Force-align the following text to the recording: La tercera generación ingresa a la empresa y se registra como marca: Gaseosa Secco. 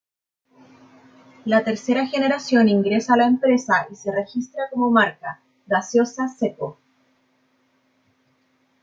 La 1.45 1.63
tercera 1.63 2.07
generación 2.07 2.67
ingresa 2.67 3.13
a 3.13 3.17
la 3.17 3.27
empresa 3.27 3.85
y 3.91 3.93
se 3.95 4.11
registra 4.11 4.63
como 4.71 4.89
marca: 4.89 5.41
Gaseosa 5.67 6.27
Secco. 6.27 6.79